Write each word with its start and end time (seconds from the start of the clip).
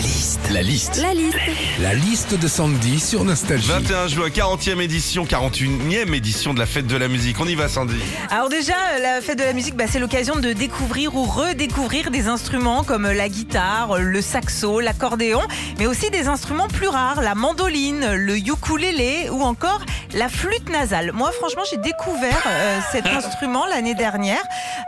La 0.00 0.06
liste. 0.06 0.40
La 0.50 0.62
liste. 0.62 0.96
La 1.02 1.12
liste. 1.12 1.36
La 1.78 1.92
liste 1.94 2.34
de 2.40 2.48
Sandy 2.48 2.98
sur 3.00 3.22
Nostalgie. 3.22 3.68
21 3.68 4.06
juin, 4.08 4.28
40e 4.30 4.80
édition, 4.80 5.24
41e 5.26 6.14
édition 6.14 6.54
de 6.54 6.58
la 6.58 6.64
fête 6.64 6.86
de 6.86 6.96
la 6.96 7.06
musique. 7.06 7.36
On 7.38 7.44
y 7.46 7.54
va, 7.54 7.68
Sandy. 7.68 8.00
Alors 8.30 8.48
déjà, 8.48 8.72
euh, 8.94 8.98
la 9.02 9.20
fête 9.20 9.38
de 9.38 9.44
la 9.44 9.52
musique, 9.52 9.76
bah, 9.76 9.84
c'est 9.90 9.98
l'occasion 9.98 10.36
de 10.36 10.54
découvrir 10.54 11.14
ou 11.16 11.24
redécouvrir 11.24 12.10
des 12.10 12.28
instruments 12.28 12.82
comme 12.82 13.10
la 13.10 13.28
guitare, 13.28 13.98
le 13.98 14.22
saxo, 14.22 14.80
l'accordéon, 14.80 15.42
mais 15.78 15.86
aussi 15.86 16.08
des 16.08 16.28
instruments 16.28 16.68
plus 16.68 16.88
rares, 16.88 17.20
la 17.20 17.34
mandoline, 17.34 18.14
le 18.14 18.38
ukulélé 18.38 19.28
ou 19.30 19.42
encore 19.42 19.84
la 20.14 20.30
flûte 20.30 20.70
nasale. 20.70 21.12
Moi, 21.12 21.30
franchement, 21.32 21.62
j'ai 21.70 21.76
découvert 21.76 22.42
euh, 22.46 22.78
cet 22.90 23.06
instrument 23.18 23.66
l'année 23.66 23.94
dernière. 23.94 24.40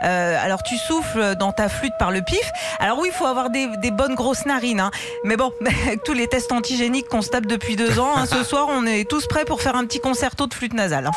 Euh, 0.03 0.43
alors, 0.43 0.63
tu 0.63 0.75
souffles 0.75 1.35
dans 1.35 1.51
ta 1.51 1.69
flûte 1.69 1.93
par 1.99 2.09
le 2.09 2.23
pif. 2.23 2.51
Alors 2.79 2.97
oui, 2.97 3.09
il 3.13 3.15
faut 3.15 3.27
avoir 3.27 3.51
des, 3.51 3.67
des 3.77 3.91
bonnes 3.91 4.15
grosses 4.15 4.47
narines. 4.47 4.79
hein. 4.79 4.89
Mais 5.23 5.37
bon, 5.37 5.51
avec 5.85 6.03
tous 6.03 6.13
les 6.13 6.27
tests 6.27 6.51
antigéniques 6.51 7.07
qu'on 7.07 7.21
se 7.21 7.29
tape 7.29 7.45
depuis 7.45 7.75
deux 7.75 7.99
ans, 7.99 8.13
hein, 8.15 8.25
ce 8.25 8.43
soir, 8.49 8.67
on 8.69 8.85
est 8.85 9.09
tous 9.09 9.27
prêts 9.27 9.45
pour 9.45 9.61
faire 9.61 9.75
un 9.75 9.85
petit 9.85 9.99
concerto 9.99 10.47
de 10.47 10.53
flûte 10.53 10.73
nasale. 10.73 11.07
hein. 11.07 11.11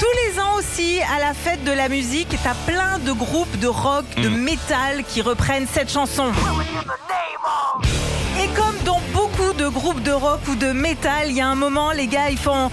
Tous 0.00 0.06
les 0.32 0.40
ans 0.40 0.54
aussi, 0.56 1.00
à 1.16 1.18
la 1.18 1.34
fête 1.34 1.64
de 1.64 1.72
la 1.72 1.88
musique, 1.88 2.28
t'as 2.44 2.54
plein 2.72 2.98
de 3.00 3.12
groupes 3.12 3.58
de 3.58 3.66
rock, 3.66 4.04
de 4.16 4.28
métal 4.28 5.02
qui 5.08 5.22
reprennent 5.22 5.66
cette 5.72 5.90
chanson. 5.90 6.30
Et 8.40 8.46
comme 8.56 8.76
dans 8.84 9.00
beaucoup 9.12 9.52
de 9.54 9.66
groupes 9.66 10.02
de 10.02 10.12
rock 10.12 10.40
ou 10.48 10.54
de 10.54 10.70
métal, 10.70 11.30
il 11.30 11.32
y 11.32 11.40
a 11.40 11.48
un 11.48 11.56
moment, 11.56 11.90
les 11.90 12.06
gars, 12.06 12.30
ils 12.30 12.38
font 12.38 12.70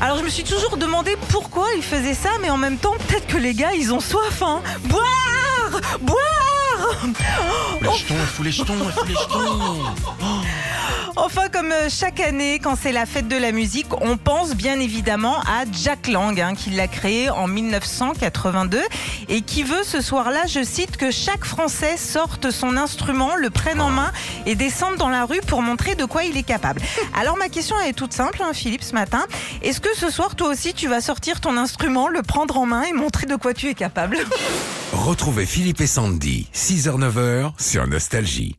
Alors 0.00 0.18
je 0.18 0.22
me 0.22 0.28
suis 0.28 0.44
toujours 0.44 0.76
demandé 0.76 1.16
pourquoi 1.30 1.66
ils 1.76 1.82
faisaient 1.82 2.14
ça, 2.14 2.30
mais 2.40 2.50
en 2.50 2.56
même 2.56 2.76
temps, 2.78 2.94
peut-être 3.08 3.26
que 3.26 3.36
les 3.36 3.54
gars, 3.54 3.72
ils 3.74 3.92
ont 3.92 4.00
soif. 4.00 4.42
Hein. 4.42 4.60
Boire 4.84 5.80
Boire 6.00 6.35
Les 7.82 7.88
jetons, 7.98 8.14
il 8.14 8.26
faut 8.26 8.42
les 8.42 8.52
jetons, 8.52 8.74
les 9.06 9.14
jetons. 9.14 9.82
Enfin, 11.18 11.48
comme 11.50 11.72
euh, 11.72 11.88
chaque 11.88 12.20
année, 12.20 12.60
quand 12.62 12.76
c'est 12.76 12.92
la 12.92 13.06
fête 13.06 13.26
de 13.26 13.36
la 13.36 13.50
musique, 13.50 13.86
on 14.02 14.18
pense 14.18 14.54
bien 14.54 14.78
évidemment 14.78 15.40
à 15.40 15.64
Jack 15.72 16.08
Lang, 16.08 16.38
hein, 16.38 16.54
qui 16.54 16.68
l'a 16.68 16.88
créé 16.88 17.30
en 17.30 17.48
1982 17.48 18.82
et 19.30 19.40
qui 19.40 19.62
veut 19.62 19.82
ce 19.82 20.02
soir-là, 20.02 20.44
je 20.46 20.62
cite, 20.62 20.98
que 20.98 21.10
chaque 21.10 21.46
Français 21.46 21.96
sorte 21.96 22.50
son 22.50 22.76
instrument, 22.76 23.34
le 23.34 23.48
prenne 23.48 23.80
en 23.80 23.88
main 23.88 24.12
et 24.44 24.54
descende 24.54 24.96
dans 24.96 25.08
la 25.08 25.24
rue 25.24 25.40
pour 25.46 25.62
montrer 25.62 25.94
de 25.94 26.04
quoi 26.04 26.24
il 26.24 26.36
est 26.36 26.42
capable. 26.42 26.82
Alors 27.18 27.38
ma 27.38 27.48
question 27.48 27.80
est 27.80 27.94
toute 27.94 28.12
simple, 28.12 28.42
hein, 28.42 28.52
Philippe, 28.52 28.82
ce 28.82 28.92
matin. 28.92 29.24
Est-ce 29.62 29.80
que 29.80 29.96
ce 29.96 30.10
soir, 30.10 30.36
toi 30.36 30.48
aussi, 30.48 30.74
tu 30.74 30.86
vas 30.86 31.00
sortir 31.00 31.40
ton 31.40 31.56
instrument, 31.56 32.08
le 32.08 32.20
prendre 32.20 32.58
en 32.58 32.66
main 32.66 32.82
et 32.82 32.92
montrer 32.92 33.26
de 33.26 33.36
quoi 33.36 33.54
tu 33.54 33.68
es 33.68 33.74
capable? 33.74 34.18
Retrouvez 34.92 35.46
Philippe 35.46 35.80
et 35.80 35.86
Sandy, 35.86 36.48
6h-9h 36.54 37.52
sur 37.58 37.86
Nostalgie. 37.86 38.58